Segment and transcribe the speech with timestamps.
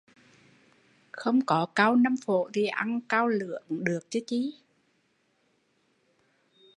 [1.11, 4.09] Không có cau Nam Phổ thì ăn cau lửa cũng được